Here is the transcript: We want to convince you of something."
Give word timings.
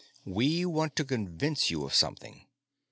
We 0.25 0.65
want 0.65 0.95
to 0.95 1.05
convince 1.05 1.69
you 1.69 1.83
of 1.85 1.93
something." 1.93 2.47